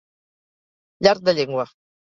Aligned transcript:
Llarg 1.05 1.23
de 1.31 1.37
llengua. 1.43 1.71